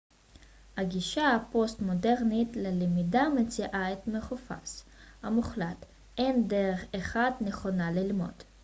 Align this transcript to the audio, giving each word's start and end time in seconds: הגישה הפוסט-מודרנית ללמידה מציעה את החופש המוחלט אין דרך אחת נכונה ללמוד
הגישה 0.77 1.35
הפוסט-מודרנית 1.35 2.47
ללמידה 2.55 3.23
מציעה 3.29 3.93
את 3.93 3.99
החופש 4.17 4.81
המוחלט 5.23 5.85
אין 6.17 6.47
דרך 6.47 6.85
אחת 6.95 7.33
נכונה 7.41 7.91
ללמוד 7.91 8.43